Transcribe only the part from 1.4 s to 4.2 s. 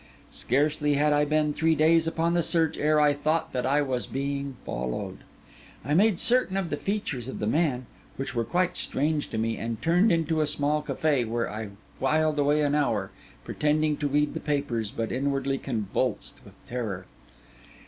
three days upon the search, ere I thought that I was